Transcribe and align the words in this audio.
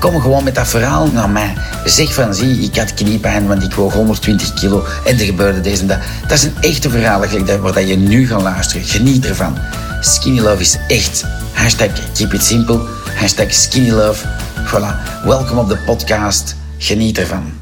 Kom 0.00 0.20
gewoon 0.20 0.44
met 0.44 0.54
dat 0.54 0.68
verhaal 0.68 1.06
naar 1.06 1.30
mij. 1.30 1.54
Zeg 1.84 2.14
van, 2.14 2.34
zie, 2.34 2.58
ik 2.58 2.76
had 2.76 2.94
kniepijn, 2.94 3.46
want 3.46 3.62
ik 3.62 3.74
woog 3.74 3.92
120 3.92 4.54
kilo 4.54 4.84
en 5.04 5.18
er 5.18 5.24
gebeurde 5.24 5.60
deze 5.60 5.80
en 5.80 5.86
dat. 5.86 5.98
Dat 6.22 6.38
is 6.38 6.44
een 6.44 6.54
echte 6.60 6.90
verhaal 6.90 7.20
waar 7.60 7.82
je 7.82 7.96
nu 7.96 8.26
gaat 8.26 8.42
luisteren. 8.42 8.86
Geniet 8.86 9.26
ervan. 9.26 9.58
Skinny 10.00 10.40
Love 10.40 10.60
is 10.60 10.78
echt. 10.88 11.24
Hashtag 11.52 11.88
keep 12.14 12.32
it 12.32 12.42
simple. 12.42 12.80
Hashtag 13.14 13.52
skinny 13.54 13.90
love. 13.90 14.26
Voilà. 14.64 15.24
Welkom 15.24 15.58
op 15.58 15.68
de 15.68 15.76
podcast. 15.76 16.56
Geniet 16.78 17.18
ervan. 17.18 17.59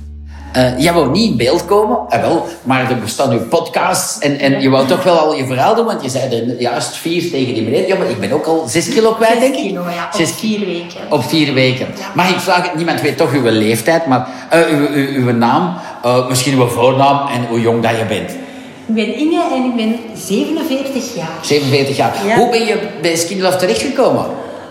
Uh, 0.57 0.79
jij 0.79 0.93
wou 0.93 1.11
niet 1.11 1.31
in 1.31 1.37
beeld 1.37 1.65
komen, 1.65 1.99
eh, 2.09 2.21
wel, 2.21 2.47
maar 2.63 2.91
er 2.91 2.99
bestaan 2.99 3.31
nu 3.31 3.37
podcasts 3.37 4.19
en, 4.19 4.39
en 4.39 4.61
je 4.61 4.69
wou 4.69 4.87
toch 4.87 5.03
wel 5.03 5.19
al 5.19 5.35
je 5.35 5.47
verhaal 5.47 5.75
doen, 5.75 5.85
want 5.85 6.03
je 6.03 6.09
zei 6.09 6.35
er 6.35 6.61
juist 6.61 6.97
vier 6.97 7.31
tegen 7.31 7.55
die 7.55 7.63
meneer. 7.63 7.89
Ja, 7.89 7.97
maar 7.97 8.11
ik 8.11 8.21
ben 8.21 8.33
ook 8.33 8.47
al 8.47 8.65
zes 8.69 8.89
kilo 8.89 9.13
kwijt, 9.13 9.41
denk 9.41 9.55
ik. 9.55 9.63
Kilo, 9.63 9.85
ja, 9.91 10.09
op 10.09 10.33
vier 10.33 10.67
weken. 10.67 11.01
Op 11.09 11.25
vier 11.25 11.55
weken. 11.55 11.87
Mag 12.15 12.31
ik 12.31 12.41
vragen, 12.41 12.77
niemand 12.77 13.01
weet 13.01 13.17
toch 13.17 13.33
uw 13.33 13.43
leeftijd, 13.43 14.07
maar 14.07 14.29
uh, 14.55 14.79
uw, 14.79 14.87
uw, 14.89 15.25
uw, 15.25 15.33
naam, 15.33 15.75
uh, 16.05 16.29
misschien 16.29 16.59
uw 16.59 16.67
voornaam 16.67 17.29
en 17.29 17.47
hoe 17.49 17.61
jong 17.61 17.83
dat 17.83 17.91
je 17.91 18.05
bent. 18.05 18.31
Ik 18.87 18.95
ben 18.95 19.15
Inge 19.15 19.43
en 19.55 19.65
ik 19.65 19.77
ben 19.77 19.99
47 20.15 21.15
jaar. 21.15 21.29
47 21.43 21.97
jaar. 21.97 22.13
Hoe 22.37 22.51
ben 22.51 22.65
je 22.65 22.79
bij 23.03 23.17
Skinny 23.17 23.43
Love 23.43 23.57
terechtgekomen? 23.57 24.27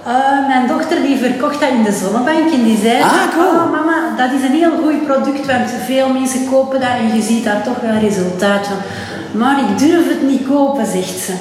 Uh, 0.07 0.47
mijn 0.47 0.67
dochter 0.67 1.02
die 1.02 1.17
verkocht 1.17 1.59
dat 1.59 1.69
in 1.69 1.83
de 1.83 1.91
zonnebank 1.91 2.52
en 2.53 2.63
die 2.63 2.77
zei... 2.77 3.02
Ah, 3.02 3.11
cool. 3.35 3.47
Oh, 3.47 3.71
mama, 3.71 3.96
dat 4.17 4.31
is 4.31 4.43
een 4.49 4.55
heel 4.55 4.77
goed 4.83 5.05
product, 5.05 5.45
want 5.45 5.69
veel 5.85 6.09
mensen 6.09 6.49
kopen 6.51 6.79
dat 6.79 6.89
en 6.89 7.15
je 7.15 7.21
ziet 7.21 7.43
daar 7.43 7.63
toch 7.63 7.79
wel 7.81 7.99
resultaat 7.99 8.67
van. 8.67 8.77
Maar 9.31 9.59
ik 9.59 9.77
durf 9.77 10.07
het 10.07 10.21
niet 10.21 10.47
kopen, 10.47 10.85
zegt 10.85 11.19
ze. 11.19 11.33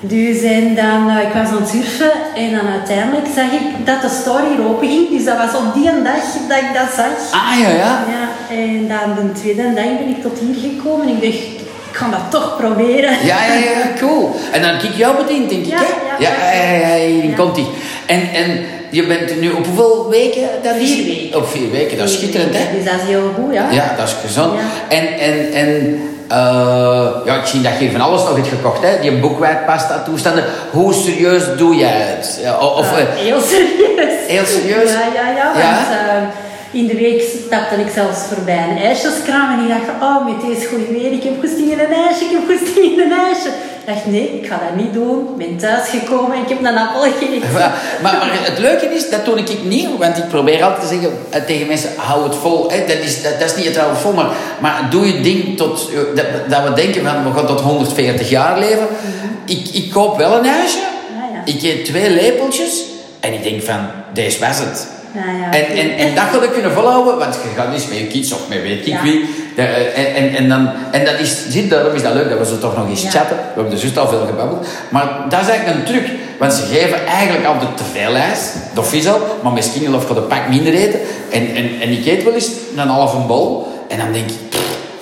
Dus 0.00 0.42
en 0.42 0.74
dan, 0.74 1.10
uh, 1.10 1.22
ik 1.22 1.32
was 1.34 1.48
aan 1.48 1.62
het 1.62 1.68
surfen 1.68 2.12
en 2.34 2.50
dan 2.50 2.66
uiteindelijk 2.72 3.26
zag 3.34 3.44
ik 3.44 3.86
dat 3.86 4.00
de 4.00 4.40
hier 4.48 4.66
open 4.66 4.88
ging. 4.88 5.08
Dus 5.10 5.24
dat 5.24 5.36
was 5.36 5.60
op 5.60 5.74
die 5.74 6.02
dag 6.02 6.24
dat 6.48 6.58
ik 6.58 6.70
dat 6.74 6.90
zag. 6.96 7.40
Ah, 7.40 7.58
ja, 7.60 7.68
ja. 7.68 8.04
ja 8.14 8.54
en 8.56 8.88
dan 8.88 9.26
de 9.26 9.32
tweede 9.40 9.74
dag 9.74 9.98
ben 9.98 10.08
ik 10.08 10.22
tot 10.22 10.38
hier 10.38 10.70
gekomen 10.70 11.06
en 11.06 11.12
ik 11.12 11.22
dacht, 11.22 11.42
ik 11.90 11.96
ga 11.96 12.08
dat 12.10 12.30
toch 12.30 12.56
proberen. 12.56 13.10
Ja, 13.24 13.44
ja, 13.44 13.54
ja, 13.54 13.98
cool. 13.98 14.34
En 14.52 14.62
dan 14.62 14.78
kijk 14.78 14.94
jou 14.94 15.16
bediend, 15.16 15.50
denk 15.50 15.64
ik, 15.64 15.70
ja, 15.70 15.78
hè? 15.78 16.24
Ja, 16.24 16.30
ja, 16.52 16.70
ja, 16.72 16.96
ja, 16.96 17.06
hier 17.06 17.34
komt 17.34 17.56
hij. 17.56 17.66
En, 18.06 18.20
en 18.32 18.64
je 18.90 19.06
bent 19.06 19.40
nu 19.40 19.50
op 19.50 19.66
hoeveel 19.66 20.08
weken? 20.08 20.48
Dat 20.62 20.74
vier 20.76 21.04
weken. 21.04 21.38
Op 21.38 21.48
vier 21.48 21.70
weken, 21.70 21.98
dat 21.98 22.08
is 22.08 22.14
schitterend, 22.14 22.54
hè? 22.56 22.76
Dus 22.76 22.84
dat 22.84 22.94
is 22.94 23.08
heel 23.08 23.30
goed, 23.36 23.54
ja. 23.54 23.70
Ja, 23.70 23.94
dat 23.96 24.08
is 24.08 24.14
gezond. 24.24 24.60
En, 24.88 25.06
en, 25.18 25.52
en 25.52 26.00
uh, 26.30 27.08
ja, 27.24 27.34
ik 27.34 27.46
zie 27.46 27.60
dat 27.60 27.72
je 27.80 27.90
van 27.90 28.00
alles 28.00 28.22
nog 28.22 28.34
hebt 28.34 28.48
gekocht, 28.48 28.82
hè? 28.82 29.00
Die 29.00 29.18
boekwijdpasta 29.18 30.02
toestanden. 30.02 30.44
Hoe 30.70 30.94
serieus 30.94 31.42
doe 31.56 31.74
jij 31.74 32.16
het? 32.16 32.40
Of, 32.60 32.92
uh, 32.92 32.98
heel 33.14 33.40
serieus. 33.40 34.26
Heel 34.26 34.44
serieus? 34.44 34.92
Ja, 34.92 35.00
ja, 35.14 35.28
ja. 35.36 35.44
Want, 35.44 35.58
ja? 35.58 36.30
In 36.70 36.86
de 36.86 36.94
week 36.94 37.22
stapte 37.46 37.74
ik 37.74 37.92
zelfs 37.94 38.18
voorbij 38.32 38.66
een 38.70 38.82
ijsjeskraam 38.82 39.58
en 39.58 39.64
ik 39.64 39.68
dacht, 39.68 40.02
oh, 40.02 40.24
met 40.24 40.40
deze 40.40 40.68
goede 40.68 40.92
weer, 40.92 41.12
ik 41.12 41.22
heb 41.22 41.40
goesting 41.40 41.70
in 41.70 41.78
een 41.78 41.92
ijsje, 41.92 42.24
ik 42.24 42.30
heb 42.30 42.58
goesting 42.58 42.92
in 42.92 43.00
een 43.00 43.18
ijsje. 43.18 43.48
Ik 43.48 43.94
dacht, 43.94 44.06
nee, 44.06 44.40
ik 44.40 44.46
ga 44.46 44.60
dat 44.68 44.84
niet 44.84 44.92
doen. 44.92 45.28
Ik 45.38 45.46
ben 45.46 45.56
thuisgekomen 45.56 46.36
en 46.36 46.42
ik 46.42 46.48
heb 46.48 46.58
een 46.58 46.78
appel 46.78 47.00
gegeten. 47.00 47.52
maar, 47.56 47.72
maar, 48.02 48.20
het 48.22 48.58
leuke 48.58 48.86
is, 48.86 49.10
dat 49.10 49.24
doe 49.24 49.38
ik 49.38 49.64
niet, 49.64 49.88
want 49.98 50.16
ik 50.16 50.28
probeer 50.28 50.62
altijd 50.62 50.80
te 50.80 50.94
zeggen 50.94 51.18
eh, 51.30 51.42
tegen 51.42 51.66
mensen, 51.66 51.90
hou 51.96 52.24
het 52.24 52.34
vol. 52.34 52.70
Hè. 52.70 52.78
Dat, 52.86 52.96
is, 52.96 53.22
dat, 53.22 53.40
dat 53.40 53.50
is 53.50 53.56
niet 53.56 53.64
het 53.64 53.76
houden 53.76 54.00
vol, 54.00 54.12
maar, 54.12 54.30
maar 54.60 54.86
doe 54.90 55.06
je 55.06 55.20
ding 55.20 55.56
tot, 55.56 55.90
eh, 55.92 56.16
dat, 56.16 56.26
dat, 56.48 56.68
we 56.68 56.74
denken 56.74 57.04
van, 57.04 57.24
we 57.24 57.38
gaan 57.38 57.46
tot 57.46 57.60
140 57.60 58.28
jaar 58.28 58.58
leven. 58.58 58.86
Mhm. 58.90 59.58
ik, 59.58 59.68
ik 59.72 59.90
koop 59.90 60.16
wel 60.16 60.38
een 60.38 60.46
ijsje, 60.46 60.78
ah, 60.78 61.34
ja. 61.34 61.52
ik 61.52 61.62
eet 61.62 61.84
twee 61.84 62.10
lepeltjes 62.10 62.82
en 63.20 63.32
ik 63.32 63.42
denk 63.42 63.62
van, 63.62 63.80
deze 64.12 64.40
was 64.40 64.58
het. 64.58 64.97
Ja, 65.12 65.32
ja, 65.40 65.50
en, 65.58 65.76
en, 65.76 65.96
en 65.96 66.14
dat 66.14 66.30
wil 66.30 66.42
ik 66.42 66.52
kunnen 66.52 66.72
volhouden, 66.72 67.18
want 67.18 67.34
je 67.34 67.60
gaat 67.60 67.72
eens 67.72 67.88
met 67.88 67.98
je 67.98 68.06
kids 68.06 68.32
of 68.32 68.48
met 68.48 68.62
weet 68.62 68.86
ik 68.86 68.92
ja. 68.92 69.02
wie. 69.02 69.24
De, 69.56 69.62
en, 69.62 70.14
en, 70.14 70.34
en, 70.34 70.48
dan, 70.48 70.70
en 70.90 71.04
dat 71.04 71.18
is, 71.18 71.48
zie, 71.48 71.68
daarom 71.68 71.94
is 71.94 72.02
dat 72.02 72.14
leuk 72.14 72.28
dat 72.28 72.38
we 72.38 72.46
zo 72.46 72.58
toch 72.58 72.76
nog 72.76 72.88
eens 72.88 73.02
chatten. 73.02 73.36
We 73.36 73.54
hebben 73.54 73.70
dus 73.70 73.82
juist 73.82 73.98
al 73.98 74.08
veel 74.08 74.26
gebabbeld. 74.26 74.66
Maar 74.88 75.08
dat 75.28 75.40
is 75.40 75.48
eigenlijk 75.48 75.78
een 75.78 75.84
truc, 75.84 76.10
want 76.38 76.52
ze 76.52 76.62
geven 76.62 77.06
eigenlijk 77.06 77.46
altijd 77.46 77.76
te 77.76 77.84
veel 77.92 78.14
ijs, 78.14 78.52
dat 78.74 78.92
is 78.92 79.08
al, 79.08 79.20
maar 79.42 79.52
misschien 79.52 79.94
of 79.94 80.10
ik 80.10 80.16
een 80.16 80.26
pak 80.26 80.48
minder 80.48 80.74
eten. 80.74 81.00
En, 81.30 81.54
en, 81.54 81.80
en 81.80 81.90
ik 81.90 82.06
eet 82.06 82.24
wel 82.24 82.34
eens 82.34 82.50
een 82.76 82.88
halve 82.88 83.16
bol 83.16 83.66
en 83.88 83.98
dan 83.98 84.12
denk 84.12 84.30
ik. 84.30 84.36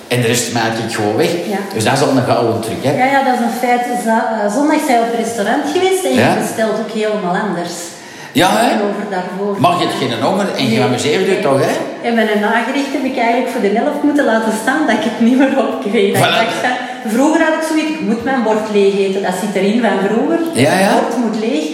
En 0.08 0.20
de 0.20 0.26
rest 0.26 0.52
maak 0.52 0.78
ik 0.86 0.94
gewoon 0.94 1.16
weg. 1.16 1.30
Dus 1.74 1.84
dat 1.84 1.92
is 1.92 2.02
al 2.02 2.08
een 2.08 2.22
gouden 2.22 2.60
truc. 2.60 2.82
Hè? 2.82 2.92
Ja, 2.92 3.04
ja, 3.04 3.24
dat 3.24 3.34
is 3.34 3.40
een 3.40 3.68
feit. 3.68 3.80
Zondag 4.52 4.80
zijn 4.86 4.98
we 4.98 5.04
op 5.06 5.16
het 5.16 5.26
restaurant 5.26 5.64
geweest 5.72 6.04
en 6.04 6.14
je 6.14 6.36
bestelt 6.40 6.78
ook 6.78 6.92
helemaal 6.92 7.36
anders. 7.36 7.72
Ja, 8.42 8.50
hè? 8.56 8.70
Daarvoor. 9.10 9.56
Mag 9.58 9.80
je 9.80 9.86
het 9.86 9.96
geen 10.00 10.22
honger 10.22 10.48
en 10.56 10.70
je 10.70 10.82
amuseert 10.82 11.26
je 11.26 11.40
toch, 11.40 11.60
hè? 11.60 11.72
En 12.08 12.18
een 12.18 12.40
nagericht 12.40 12.92
heb 12.92 13.04
ik 13.04 13.16
eigenlijk 13.18 13.48
voor 13.52 13.60
de 13.60 13.68
helft 13.68 14.02
moeten 14.02 14.24
laten 14.24 14.52
staan 14.62 14.86
dat 14.86 14.96
ik 14.96 15.04
het 15.04 15.20
niet 15.20 15.38
meer 15.38 15.54
opkreeg. 15.68 16.16
Voilà. 16.18 16.40
Vroeger 17.06 17.40
had 17.44 17.54
ik 17.60 17.68
zoiets, 17.68 17.90
ik 17.90 18.00
moet 18.00 18.24
mijn 18.24 18.42
bord 18.42 18.70
leeg 18.72 18.94
eten. 18.98 19.22
Dat 19.22 19.34
zit 19.40 19.62
erin 19.62 19.80
van 19.80 19.90
vroeger. 20.08 20.38
Ja, 20.52 20.78
ja. 20.78 20.88
Het 20.88 21.00
bord 21.00 21.16
moet 21.16 21.40
leeg. 21.40 21.64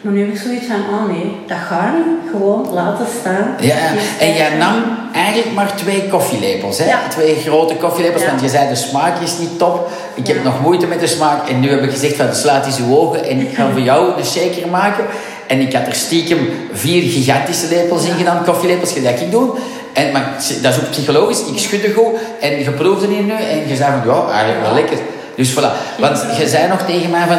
Maar 0.00 0.12
nu 0.12 0.20
heb 0.20 0.28
ik 0.34 0.40
zoiets 0.40 0.66
van, 0.66 0.82
oh 0.94 1.12
nee, 1.12 1.36
dat 1.46 1.58
gaat 1.68 1.92
niet. 1.96 2.30
Gewoon 2.30 2.68
laten 2.72 3.06
staan. 3.20 3.46
Ja, 3.60 3.76
en 4.20 4.32
jij 4.32 4.56
nam 4.58 4.74
eigenlijk 5.14 5.54
maar 5.54 5.76
twee 5.76 6.08
koffielepels, 6.08 6.78
hè? 6.78 6.84
Ja. 6.84 6.98
Twee 7.08 7.34
grote 7.34 7.74
koffielepels, 7.74 8.22
Ja. 8.22 8.28
want 8.28 8.40
je 8.40 8.48
zei 8.48 8.68
de 8.68 8.74
smaak 8.74 9.20
is 9.20 9.38
niet 9.38 9.58
top. 9.58 9.90
Ik 10.14 10.26
heb 10.26 10.44
nog 10.44 10.60
moeite 10.62 10.86
met 10.86 11.00
de 11.00 11.06
smaak 11.06 11.48
en 11.48 11.60
nu 11.60 11.70
heb 11.70 11.82
ik 11.82 11.90
gezegd 11.90 12.16
van 12.16 12.34
sluit 12.34 12.66
eens 12.66 12.78
uw 12.78 12.96
ogen 12.96 13.24
en 13.24 13.40
ik 13.40 13.54
ga 13.54 13.68
voor 13.72 13.80
jou 13.80 14.18
een 14.18 14.24
shaker 14.24 14.68
maken. 14.70 15.04
En 15.50 15.60
ik 15.60 15.72
had 15.72 15.86
er 15.86 15.94
stiekem 15.94 16.48
vier 16.72 17.02
gigantische 17.02 17.68
lepels 17.68 18.04
in 18.04 18.14
gedaan, 18.14 18.44
koffielepels, 18.44 18.92
gelijk 18.92 19.20
ik 19.20 19.30
doe. 19.30 19.50
En, 19.92 20.12
maar 20.12 20.34
dat 20.62 20.72
is 20.72 20.80
ook 20.80 20.90
psychologisch, 20.90 21.40
ik 21.52 21.58
schudde 21.58 21.92
goed 21.92 22.14
en 22.40 22.58
je 22.58 22.70
proefde 22.70 23.06
hier 23.06 23.22
nu 23.22 23.32
en 23.32 23.68
je 23.68 23.76
zei 23.76 23.92
van, 23.92 24.14
ja, 24.14 24.32
eigenlijk 24.32 24.62
wel 24.62 24.74
lekker. 24.74 24.98
Dus 25.34 25.52
voilà. 25.52 25.98
Want 25.98 26.24
je 26.38 26.48
zei 26.48 26.68
nog 26.68 26.82
tegen 26.82 27.10
mij 27.10 27.26
van, 27.26 27.38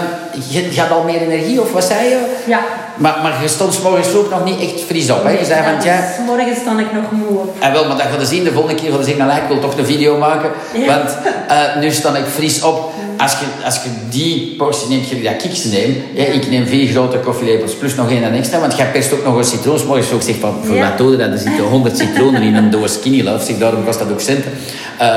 je, 0.49 0.79
had 0.81 0.91
al 0.91 1.03
meer 1.03 1.22
energie, 1.22 1.61
of 1.61 1.72
wat 1.72 1.83
zei 1.83 2.09
je? 2.09 2.19
Ja. 2.45 2.59
Maar, 2.95 3.19
maar 3.22 3.41
je 3.41 3.47
stond 3.47 3.73
's 3.73 3.81
morgens 3.81 4.07
vroeg 4.07 4.29
nog 4.29 4.43
niet 4.43 4.61
echt 4.61 4.81
fris 4.88 5.11
op, 5.11 5.23
hè? 5.23 5.31
Je 5.31 5.45
zei 5.45 5.63
van, 5.63 5.83
ja... 5.83 6.03
Morgen 6.25 6.55
stond 6.61 6.79
ik 6.79 6.93
nog 6.93 7.11
moe 7.11 7.38
op. 7.39 7.55
En 7.59 7.72
wel, 7.72 7.88
maar 7.88 7.97
dat 7.97 8.05
gaan 8.05 8.19
we 8.19 8.25
zien. 8.25 8.43
De 8.43 8.51
volgende 8.51 8.81
keer 8.81 8.89
gaan 8.89 8.99
we 8.99 9.05
zeggen, 9.05 9.25
nou, 9.25 9.41
ik 9.41 9.47
wil 9.47 9.59
toch 9.59 9.78
een 9.78 9.85
video 9.85 10.17
maken. 10.17 10.51
Ja. 10.73 10.85
Want 10.85 11.17
eh, 11.47 11.81
nu 11.81 11.91
sta 11.91 12.16
ik 12.16 12.25
fris 12.25 12.61
op. 12.61 12.93
Als 13.22 13.32
je, 13.32 13.46
als 13.66 13.76
je 13.76 13.90
die 14.09 14.56
portie 14.58 14.88
neemt, 14.90 15.09
je 15.09 15.22
dat 15.22 15.44
ik 15.44 15.66
neem. 15.72 16.04
Ja, 16.14 16.26
ik 16.26 16.50
neem 16.50 16.68
vier 16.68 16.88
grote 16.88 17.18
koffielepels 17.18 17.74
plus 17.74 17.96
nog 17.96 18.09
één 18.09 18.24
en 18.24 18.34
extra. 18.34 18.59
Want 18.59 18.78
jij 18.78 18.92
perst 18.92 19.14
ook 19.14 19.24
nog 19.24 19.36
een 19.36 19.44
citroen. 19.44 19.78
's 19.78 19.84
Morgens 19.84 20.12
ook 20.12 20.22
zeg 20.22 20.36
van, 20.40 20.56
voor 20.64 20.80
wat 20.80 20.98
doe 20.98 21.18
dat? 21.18 21.30
Er 21.32 21.38
zitten 21.38 21.64
100 21.64 21.98
citroenen 21.98 22.42
in 22.42 22.56
een 22.56 22.70
doos 22.70 22.94
skinny 22.94 23.24
love. 23.24 23.46
Zeg, 23.46 23.58
daarom 23.58 23.86
kost 23.86 24.00
dat 24.00 24.12
ook 24.12 24.22
centen. 24.22 24.52
Eh, 24.98 25.08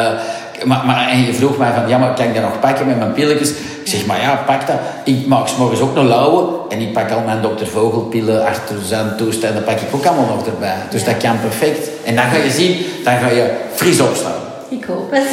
maar, 0.64 0.86
maar, 0.86 1.08
en 1.08 1.22
je 1.26 1.34
vroeg 1.34 1.58
mij 1.58 1.72
van, 1.72 1.88
ja, 1.88 1.98
maar 1.98 2.14
kan 2.14 2.24
ik 2.24 2.34
dat 2.34 2.42
nog 2.42 2.60
pakken 2.60 2.86
met 2.86 2.98
mijn 2.98 3.12
pilletjes? 3.12 3.50
Ik 3.50 3.90
zeg, 3.90 4.06
maar 4.06 4.20
ja, 4.20 4.42
pak 4.46 4.66
dat. 4.66 4.76
Ik 5.04 5.26
maak 5.26 5.48
's 5.48 5.56
morgens 5.56 5.80
ook 5.80 5.96
een 5.96 6.06
lauwe. 6.06 6.48
En 6.68 6.80
ik 6.80 6.92
pak 6.92 7.10
al 7.10 7.20
mijn 7.20 7.42
dokter 7.42 7.66
Vogelpillen, 7.66 8.46
artesaan 8.46 9.14
toestanden, 9.16 9.64
pak 9.64 9.80
ik 9.80 9.94
ook 9.94 10.06
allemaal 10.06 10.26
nog 10.26 10.46
erbij. 10.46 10.76
Dus 10.90 11.04
dat 11.04 11.16
kan 11.16 11.40
perfect. 11.40 11.88
En 12.04 12.14
dan 12.16 12.24
ga 12.24 12.36
je 12.36 12.50
zien, 12.50 12.76
dan 13.04 13.18
ga 13.18 13.28
je 13.28 13.50
fris 13.74 14.00
opstaan. 14.00 14.42
Ik 14.68 14.84
hoop 14.84 15.10
het. 15.10 15.28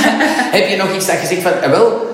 Heb 0.56 0.68
je 0.68 0.76
nog 0.76 0.94
iets 0.94 1.06
dat 1.06 1.20
je 1.20 1.26
zegt 1.26 1.42
van, 1.42 1.52
eh, 1.62 1.70
wel, 1.70 2.11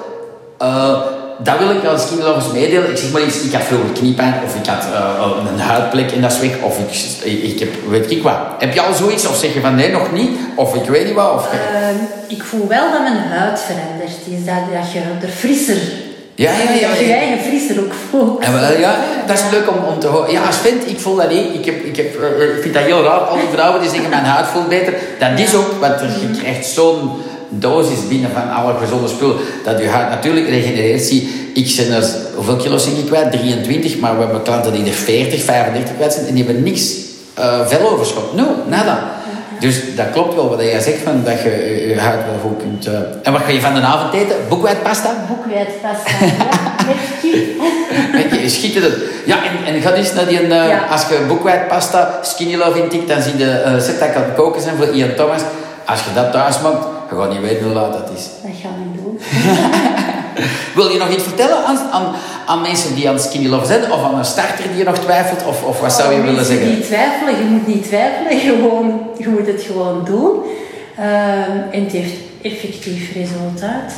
eh, 0.59 1.01
dat 1.39 1.59
wil 1.59 1.71
ik 1.71 1.85
als 1.85 2.09
kinderlovers 2.09 2.53
meedelen. 2.53 2.91
Ik 2.91 2.97
zeg 2.97 3.13
maar 3.13 3.23
iets, 3.23 3.43
ik 3.43 3.53
had 3.53 3.63
vroeger 3.63 3.91
kniepijn, 3.93 4.35
of 4.45 4.55
ik 4.55 4.67
had 4.67 4.85
eh, 4.85 5.51
een 5.53 5.61
huidplek 5.61 6.13
en 6.13 6.21
dat 6.21 6.33
is 6.33 6.41
weg, 6.41 6.61
of 6.63 6.79
ik, 6.79 7.25
ik 7.43 7.59
heb, 7.59 7.69
weet 7.89 8.11
ik 8.11 8.23
wat. 8.23 8.39
Heb 8.59 8.75
je 8.75 8.81
al 8.81 8.95
zoiets, 8.95 9.27
of 9.27 9.37
zeg 9.37 9.55
je 9.55 9.61
van 9.61 9.75
nee, 9.75 9.91
nog 9.91 10.13
niet, 10.13 10.31
of 10.55 10.75
ik 10.75 10.85
weet 10.85 11.05
niet 11.07 11.15
wat, 11.15 11.35
of... 11.35 11.49
Ehm, 11.53 11.95
ik 12.27 12.43
voel 12.43 12.69
wel 12.69 12.91
dat 12.93 13.01
mijn 13.01 13.17
huid 13.17 13.61
verandert 13.61 14.11
is. 14.27 14.45
Dat, 14.45 14.55
dat 14.83 14.93
je 14.93 15.01
er 15.23 15.29
frisser... 15.29 16.07
Ja, 16.35 16.51
ja, 16.51 16.73
ja, 16.81 16.89
Dat 16.89 16.99
je 16.99 17.07
je 17.07 17.13
eigen 17.13 17.39
frisser 17.39 17.79
ook 17.85 17.93
voelt. 18.11 18.43
En 18.43 18.53
wel, 18.53 18.79
ja, 18.79 18.97
dat 19.27 19.37
is 19.39 19.43
leuk 19.51 19.69
om, 19.71 19.85
om 19.85 19.99
te 19.99 20.07
horen. 20.07 20.33
Ja, 20.33 20.43
als 20.43 20.57
vent, 20.57 20.89
ik 20.89 21.01
voel 21.01 21.17
dat 21.17 21.31
niet. 21.31 21.55
Ik, 21.55 21.65
heb, 21.65 21.85
ik, 21.85 21.97
heb, 21.97 22.23
eh, 22.23 22.57
ik 22.57 22.63
vind 22.63 22.75
dat 22.75 22.83
heel 22.83 23.03
raar. 23.03 23.19
Al 23.21 23.37
die 23.37 23.49
vrouwen 23.53 23.81
die 23.81 23.91
zeggen, 23.91 24.11
mijn 24.11 24.25
huid 24.25 24.47
voelt 24.47 24.69
beter. 24.69 24.95
Dat 25.19 25.39
is 25.39 25.55
ook, 25.55 25.73
want 25.81 26.01
je 26.01 26.39
krijgt 26.41 26.67
zo'n 26.67 27.11
dosis 27.49 28.09
binnen 28.09 28.31
van 28.31 28.51
alle 28.53 28.75
gezonde 28.81 29.09
spullen. 29.09 29.37
Dat 29.65 29.79
je 29.79 29.89
huid 29.89 30.09
natuurlijk 30.09 30.49
regenereert. 30.49 31.03
Zie, 31.03 31.51
ik 31.55 31.75
ben 31.77 31.97
er, 31.97 32.05
hoeveel 32.35 32.57
kilo's 32.57 32.85
ben 32.85 32.99
ik 32.99 33.07
kwijt? 33.07 33.31
23. 33.33 33.99
Maar 33.99 34.15
we 34.17 34.23
hebben 34.23 34.43
klanten 34.43 34.73
die 34.73 34.85
er 34.87 34.93
40, 34.93 35.43
35 35.43 35.95
kwijt 35.97 36.13
zijn. 36.13 36.27
En 36.27 36.35
die 36.35 36.45
hebben 36.45 36.63
niks 36.63 36.93
uh, 37.39 37.67
veloverschot. 37.67 38.35
No, 38.35 38.47
nada. 38.69 39.17
Dus 39.61 39.81
dat 39.97 40.11
klopt 40.13 40.35
wel 40.35 40.49
wat 40.49 40.61
jij 40.61 40.81
zegt, 40.81 41.03
van 41.05 41.23
dat 41.25 41.43
je 41.43 41.85
je 41.89 42.01
huid 42.01 42.21
wel 42.25 42.39
goed 42.43 42.59
kunt... 42.59 42.87
eh, 42.87 42.95
En 43.23 43.33
wat 43.33 43.43
ga 43.43 43.51
je 43.51 43.61
van 43.61 43.75
de 43.75 43.81
avond 43.81 44.15
eten? 44.15 44.37
Boekwijdpasta? 44.49 45.25
Boekwijdpasta, 45.29 46.11
ja, 46.25 46.57
met. 46.87 48.31
Weet 48.31 48.41
je, 48.41 48.49
schitterend. 48.49 48.95
Ja, 49.25 49.37
en, 49.37 49.75
en 49.75 49.81
ga 49.81 49.93
eens 49.93 50.13
naar 50.13 50.27
die... 50.27 50.47
Ja. 50.49 50.87
Als 50.91 51.01
je 51.03 51.25
boekwijdpasta, 51.29 52.19
skinny 52.23 52.57
love 52.57 52.83
intikt, 52.83 53.09
dan 53.09 53.23
zie 53.23 53.37
je 53.37 53.63
uh, 53.67 53.73
dat 53.73 54.15
het 54.15 54.35
koken 54.37 54.63
zijn 54.63 54.77
voor 54.77 54.95
Ian 54.95 55.15
Thomas. 55.15 55.41
Als 55.89 56.05
je 56.05 56.13
dat 56.15 56.33
thuis 56.33 56.61
maakt, 56.61 56.87
je 57.11 57.17
gaat 57.17 57.31
niet 57.31 57.41
weten 57.41 57.65
hoe 57.65 57.75
laat 57.75 57.93
dat 57.93 58.11
is. 58.17 58.25
Dat 58.43 58.53
gaan 58.63 58.75
we 58.83 59.03
doen. 59.03 59.19
Wil 60.75 60.89
je 60.89 60.99
nog 60.99 61.11
iets 61.11 61.23
vertellen 61.23 61.65
aan, 61.67 61.79
aan, 61.91 62.07
aan 62.47 62.61
mensen 62.63 62.95
die 62.95 63.09
aan 63.09 63.15
het 63.15 63.23
skinny 63.23 63.49
love 63.49 63.67
zijn? 63.67 63.93
Of 63.93 64.03
aan 64.05 64.19
een 64.19 64.25
starter 64.25 64.65
die 64.69 64.77
je 64.79 64.85
nog 64.85 64.99
twijfelt? 64.99 65.47
Of, 65.47 65.65
of 65.65 65.81
wat 65.81 65.93
zou 65.93 66.13
je 66.13 66.19
Oh, 66.19 66.25
willen 66.25 66.45
zeggen? 66.45 66.67
die 66.67 66.81
twijfelen, 66.81 67.39
je 67.39 67.45
moet 67.45 67.67
niet 67.67 67.83
twijfelen, 67.85 68.39
gewoon, 68.49 69.01
je 69.19 69.29
moet 69.29 69.47
het 69.47 69.63
gewoon 69.63 70.05
doen. 70.05 70.31
Ehm, 70.99 71.57
en 71.73 71.83
het 71.85 71.93
heeft 71.93 72.15
effectief 72.43 73.13
resultaat. 73.15 73.93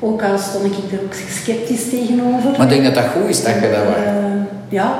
Ook 0.00 0.22
al 0.22 0.38
stond 0.38 0.64
ik 0.64 0.92
er 0.92 0.98
ook 1.04 1.14
sceptisch 1.42 1.90
tegenover. 1.90 2.50
Maar 2.50 2.60
ik 2.60 2.68
denk 2.68 2.84
dat 2.84 2.94
dat 2.94 3.04
goed 3.12 3.28
is 3.28 3.42
dat 3.44 3.54
je 3.54 3.60
dat. 3.70 4.04
Ehm, 4.04 4.38
ja, 4.68 4.94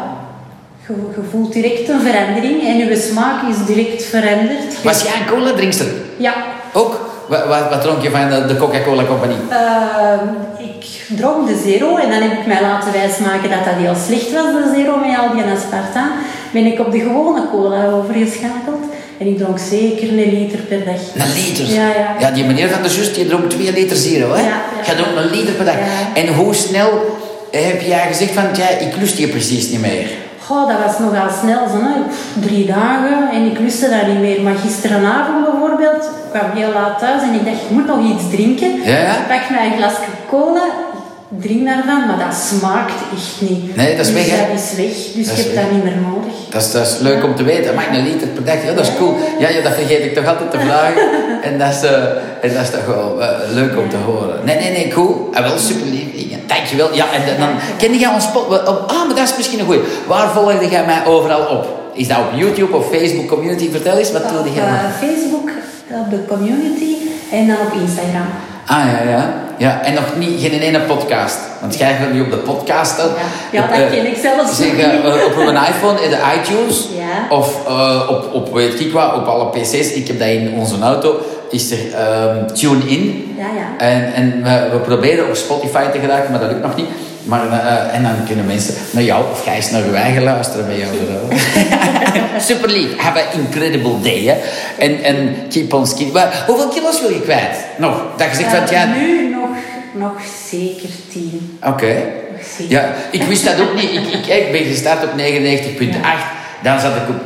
je, 0.87 0.93
je 1.17 1.23
voelt 1.31 1.53
direct 1.53 1.89
een 1.89 2.01
verandering 2.01 2.63
en 2.63 2.77
je 2.77 2.97
smaak 3.11 3.49
is 3.51 3.75
direct 3.75 4.03
veranderd. 4.05 4.73
Je- 4.73 4.79
Was 4.83 5.03
jij 5.03 5.13
een 5.21 5.27
cola 5.37 5.53
drinkster? 5.53 5.87
Ja. 6.19 6.35
Ook? 6.73 7.01
Wat, 7.29 7.47
wat, 7.47 7.69
wat 7.71 7.83
dronk 7.83 8.03
je 8.03 8.11
van 8.11 8.29
de, 8.29 8.47
de 8.47 8.57
Coca-Cola 8.57 9.05
Company? 9.05 9.35
Ehm, 9.51 10.27
ik 10.59 11.17
dronk 11.17 11.47
de 11.47 11.61
zero 11.65 11.97
en 11.97 12.11
dan 12.11 12.23
heb 12.23 12.39
ik 12.39 12.47
mij 12.47 12.61
laten 12.61 12.93
wijsmaken 12.93 13.51
dat 13.51 13.65
dat 13.65 13.75
heel 13.75 13.95
slecht 14.07 14.33
was, 14.33 14.45
de 14.45 14.73
zero 14.77 14.97
met 14.97 15.19
al 15.19 15.35
die 15.35 15.43
aspartaan. 15.55 16.11
Ben 16.51 16.67
ik 16.67 16.81
op 16.81 16.93
de 16.93 16.99
gewone 16.99 17.43
cola 17.51 17.91
overgeschakeld 17.91 18.85
en 19.19 19.27
ik 19.27 19.39
dronk 19.39 19.59
zeker 19.59 20.09
een 20.09 20.39
liter 20.39 20.59
per 20.59 20.85
dag. 20.85 21.25
Een 21.27 21.33
liter? 21.35 21.67
Ja, 21.75 21.89
ja. 21.89 22.15
Ja, 22.19 22.31
die 22.31 22.45
meneer 22.45 22.69
van 22.69 22.83
de 22.83 22.89
zus, 22.89 23.15
die 23.15 23.27
dronk 23.27 23.51
twee 23.51 23.73
liter 23.73 23.97
zero, 23.97 24.33
hè? 24.33 24.41
Ja, 24.41 24.47
ja. 24.47 24.93
Je 24.93 24.95
dronk 24.97 25.17
een 25.17 25.31
liter 25.31 25.55
per 25.55 25.65
dag. 25.65 25.75
Ja. 25.75 26.21
En 26.23 26.35
hoe 26.35 26.55
snel 26.55 27.19
heb 27.51 27.81
jij 27.81 28.07
gezegd 28.07 28.33
van, 28.33 28.45
ja, 28.57 28.69
ik 28.69 28.97
lust 29.01 29.19
je 29.19 29.29
precies 29.29 29.71
niet 29.71 29.81
meer? 29.81 30.11
Goh, 30.49 30.69
dat 30.69 30.79
was 30.85 30.99
nogal 30.99 31.31
snel, 31.43 31.69
zo, 31.69 31.79
hè. 31.89 31.97
Drie 32.47 32.67
dagen 32.67 33.31
en 33.33 33.43
ik 33.51 33.59
lustte 33.59 33.89
dat 33.89 34.07
niet 34.07 34.21
meer. 34.21 34.43
Maar 34.43 34.55
gisteravond 34.55 35.45
bijvoorbeeld, 35.51 36.03
ik 36.05 36.31
kwam 36.33 36.51
heel 36.55 36.73
laat 36.73 36.99
thuis 36.99 37.23
en 37.23 37.35
ik 37.35 37.45
dacht, 37.45 37.69
je 37.69 37.75
moet 37.75 37.87
nog 37.87 38.01
iets 38.13 38.31
drinken. 38.31 38.73
Ja, 38.83 38.99
ja. 38.99 39.13
Ik 39.13 39.29
pak 39.29 39.51
mij 39.51 39.67
een 39.67 39.77
glas 39.77 39.95
cola, 40.29 40.65
ik 40.65 40.88
drink 41.29 41.65
daarvan, 41.67 42.07
maar 42.07 42.19
dat 42.27 42.35
smaakt 42.37 42.93
echt 43.17 43.51
niet. 43.51 43.77
Nee, 43.77 43.97
dat 43.97 44.07
is 44.07 44.13
dus 44.13 44.27
weg, 44.27 44.39
hè? 44.39 44.47
dat 44.53 44.63
is 44.63 44.75
weg, 44.77 44.95
dus 45.15 45.27
Dat 45.29 45.39
ik 45.39 45.45
heb 45.45 45.55
weg. 45.55 45.65
dat 45.65 45.73
niet 45.73 45.85
meer 45.85 45.97
nodig. 45.97 46.33
Dat 46.51 46.63
is, 46.63 46.71
dat 46.73 46.87
is 46.87 46.99
leuk 46.99 47.25
om 47.25 47.35
te 47.35 47.43
weten. 47.43 47.75
Maar 47.75 47.89
een 47.95 48.03
liter 48.03 48.29
per 48.29 48.45
dag, 48.45 48.65
ja, 48.65 48.73
dat 48.73 48.85
is 48.87 48.93
cool. 48.99 49.15
Ja, 49.39 49.49
ja, 49.49 49.61
dat 49.63 49.73
vergeet 49.75 50.05
ik 50.05 50.15
toch 50.15 50.27
altijd 50.27 50.51
te 50.51 50.59
vragen. 50.61 51.03
En 51.43 51.59
dat 51.59 51.69
is, 51.75 51.83
eh, 51.83 51.93
en 52.45 52.55
dat 52.55 52.63
is 52.63 52.71
toch 52.71 52.87
wel 52.87 53.23
eh, 53.23 53.29
leuk 53.53 53.79
om 53.79 53.89
te 53.91 53.97
horen. 53.97 54.45
Nee, 54.45 54.57
nee, 54.57 54.71
nee, 54.71 54.89
cool. 54.89 55.29
En 55.33 55.43
wel 55.43 55.59
super 55.59 55.87
lief. 55.87 56.07
Dankjewel. 56.47 56.95
Ja, 56.95 57.05
en 57.13 57.39
dan 57.41 57.49
kende 57.79 57.99
jij 57.99 58.09
ons... 58.15 58.27
op- 58.35 58.85
Ah, 58.87 59.07
maar 59.07 59.17
dat 59.17 59.29
is 59.29 59.37
misschien 59.37 59.59
een 59.59 59.65
goeie. 59.65 59.81
Waar 60.07 60.29
volgde 60.33 60.69
jij 60.69 60.85
mij 60.85 61.07
overal 61.07 61.41
op? 61.47 61.91
Is 61.95 62.09
dat 62.09 62.19
op 62.19 62.39
YouTube 62.39 62.77
of 62.77 62.89
Facebook 62.91 63.27
Community? 63.29 63.71
Vertel 63.71 63.97
eens, 63.97 64.13
wat 64.13 64.29
doe 64.29 64.39
Op 64.39 64.47
jij? 64.55 64.65
eh, 64.65 64.71
maar? 64.71 64.93
Facebook, 65.01 65.51
op 65.91 66.11
de 66.11 66.19
community 66.29 66.95
en 67.33 67.47
dan 67.47 67.57
op 67.57 67.73
Instagram. 67.81 68.27
Ah, 68.67 68.85
ja, 68.93 69.11
ja. 69.11 69.35
Ja, 69.59 69.83
en 69.83 69.95
nog 69.95 70.17
niet, 70.17 70.41
geen 70.41 70.61
ene 70.61 70.81
podcast. 70.81 71.39
Want 71.61 71.79
jij 71.79 71.95
gaat 71.95 72.13
nu 72.13 72.21
op 72.21 72.31
de 72.31 72.37
podcast. 72.37 73.03
Ja, 73.53 73.67
dat 73.67 73.79
eh, 73.79 73.91
ken 73.91 74.07
ik 74.07 74.17
zelfs 74.23 74.57
Zeg, 74.57 74.79
eh, 74.79 75.25
op 75.27 75.37
een 75.37 75.57
iPhone 75.57 76.03
in 76.03 76.11
de 76.11 76.19
iTunes. 76.41 76.89
Ja. 76.97 77.37
Of 77.37 77.67
eh, 77.67 78.07
op, 78.09 78.35
op, 78.35 78.55
weet 78.55 78.81
ik 78.81 78.93
wat, 78.93 79.15
op 79.15 79.27
alle 79.27 79.49
PC's. 79.51 79.93
Ik 79.93 80.07
heb 80.07 80.19
dat 80.19 80.29
in 80.29 80.53
onze 80.53 80.75
auto. 80.83 81.21
Is 81.51 81.71
er 81.71 81.79
ehm 81.95 82.47
TuneIn. 82.55 83.35
Ja, 83.39 83.45
ja. 83.45 83.87
En, 83.87 84.13
en 84.15 84.43
we, 84.43 84.69
we 84.73 84.79
proberen 84.79 85.29
op 85.29 85.35
Spotify 85.35 85.85
te 85.93 85.99
geraken, 85.99 86.31
maar 86.31 86.41
dat 86.41 86.51
lukt 86.51 86.63
nog 86.63 86.77
niet. 86.77 86.89
Maar, 87.25 87.51
en 87.93 88.03
dan 88.03 88.13
kunnen 88.27 88.47
mensen 88.47 88.75
naar 88.91 89.03
jou 89.03 89.25
of 89.31 89.43
Gijs 89.43 89.71
naar 89.71 89.83
uw 89.83 89.95
eigen 89.95 90.23
luisteren 90.23 90.67
bij 90.67 90.79
jou. 90.79 90.91
Super 92.49 92.71
lief. 92.71 92.97
Have 92.97 93.21
an 93.21 93.41
incredible 93.41 94.01
day. 94.03 94.25
Hè? 94.25 94.37
En, 94.79 95.03
en 95.03 95.37
keep 95.49 95.73
on. 95.73 95.87
Maar 96.13 96.45
hoeveel 96.47 96.69
kilo's 96.69 97.01
wil 97.01 97.11
je 97.11 97.21
kwijt? 97.21 97.57
Nog? 97.77 98.03
Dat 98.17 98.31
je 98.31 98.37
zegt 98.37 98.51
van 98.51 98.65
Eh, 98.65 98.71
ja. 98.71 98.85
Nu 98.85 99.28
nog, 99.99 100.13
zeker 100.51 100.89
tien. 101.13 101.59
Oké. 101.67 102.03
Zeker. 102.57 102.73
Ja, 102.73 102.95
ik 103.11 103.23
wist 103.23 103.45
dat 103.45 103.61
ook 103.61 103.75
niet. 103.75 103.91
Ik, 103.93 104.07
ik, 104.07 104.27
ik 104.27 104.53
ben 104.53 104.65
gestart 104.65 105.05
op 105.05 105.11
99,8. 105.11 105.17
Dan 106.63 106.81
zat 106.81 106.97
ik 106.97 107.09
op, 107.09 107.21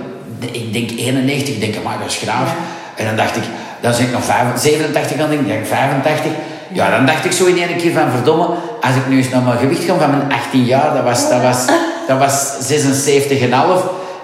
ik 0.53 0.73
denk 0.73 0.91
91. 0.91 1.55
Ik 1.55 1.61
denk, 1.61 1.75
maar 1.85 1.99
dat 1.99 2.09
is 2.11 2.17
graaf. 2.17 2.55
En 2.97 3.07
dan 3.07 3.17
dacht 3.17 3.37
ik, 3.37 3.43
dan 3.81 3.95
zeg 3.95 4.07
ik 4.07 4.13
nog 4.13 4.25
85, 4.25 4.71
87 4.71 5.21
aan 5.21 5.31
denk 5.31 5.41
ik 5.61 5.67
85. 5.67 6.33
Ja, 6.73 6.91
dan 6.91 7.07
dacht 7.07 7.25
ik 7.25 7.33
zo 7.33 7.45
in 7.45 7.59
één 7.63 7.77
keer 7.77 7.93
van, 7.93 8.11
verdomme, 8.11 8.47
als 8.81 8.97
ik 8.97 9.09
nu 9.09 9.17
eens 9.17 9.29
naar 9.29 9.43
mijn 9.43 9.59
gewicht 9.59 9.85
ga 9.85 9.99
van 9.99 10.11
mijn 10.11 10.33
18 10.33 10.65
jaar, 10.65 10.95
dat 10.95 11.05
was, 11.05 11.29
dat 11.29 11.43
was, 11.43 11.67
dat 12.07 12.19
was 12.19 12.57
76,5. 12.73 13.49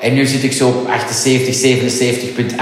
En 0.01 0.15
nu 0.15 0.27
zit 0.27 0.43
ik 0.43 0.53
zo 0.53 0.69
op 0.69 0.89
78, 0.91 1.61
77,8. 2.55 2.57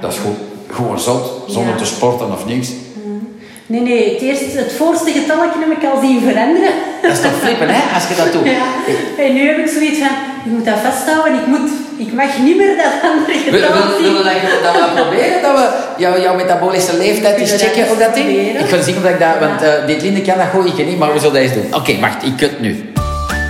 Dat 0.00 0.12
is 0.12 0.18
goed. 0.18 0.36
Gewoon 0.70 0.98
zot, 0.98 1.42
zonder 1.48 1.72
Ja. 1.72 1.78
te 1.78 1.84
sporten 1.84 2.32
of 2.32 2.46
niks. 2.46 2.68
Nee, 3.66 3.80
nee, 3.80 4.12
het, 4.12 4.22
eerste, 4.22 4.44
het 4.64 4.72
voorste 4.72 5.10
getalletje 5.10 5.58
heb 5.64 5.72
ik 5.78 5.84
al 5.90 6.00
zien 6.00 6.20
veranderen. 6.28 6.72
Dat 7.02 7.12
is 7.12 7.20
toch 7.20 7.36
flippen, 7.42 7.68
hè, 7.68 7.80
als 7.94 8.04
je 8.08 8.14
dat 8.22 8.32
doet. 8.32 8.44
Ja. 8.44 8.64
En 9.24 9.34
nu 9.34 9.48
heb 9.48 9.58
ik 9.58 9.68
zoiets 9.76 9.98
van, 9.98 10.14
ik 10.44 10.50
moet 10.52 10.64
dat 10.64 10.78
vasthouden, 10.88 11.34
ik, 11.40 11.46
moet, 11.46 11.70
ik 12.06 12.12
mag 12.12 12.38
niet 12.38 12.56
meer 12.56 12.76
dat 12.76 12.92
andere 13.10 13.50
Wil- 13.50 13.60
getal 13.60 13.76
wil- 13.76 13.98
Willen 14.02 14.24
zien. 14.32 14.40
we 14.50 14.58
dat, 14.62 14.74
dat 14.74 14.94
proberen? 14.94 15.42
Dat 15.42 15.54
we 15.58 15.66
jou, 16.02 16.20
jouw 16.20 16.34
metabolische 16.36 16.96
leeftijd 16.96 17.38
eens 17.38 17.52
checken 17.62 17.82
dat 17.82 17.92
op 17.92 17.98
dat 17.98 18.14
ding? 18.14 18.28
Ik 18.62 18.68
ga 18.68 18.82
zien 18.82 18.96
of 18.96 19.04
ik 19.04 19.18
dat... 19.18 19.34
Want 19.40 19.62
eh 19.62 19.86
dit 19.86 20.02
Linde 20.02 20.20
kan 20.20 20.38
dat 20.38 20.46
gooi 20.52 20.72
ik 20.76 20.86
niet, 20.86 20.98
maar 20.98 21.12
we 21.12 21.18
zullen 21.18 21.34
dat 21.34 21.42
eens 21.42 21.52
doen. 21.54 21.74
Oké, 21.80 22.00
wacht. 22.00 22.22
Ik 22.24 22.40
het 22.40 22.60
nu. 22.60 22.92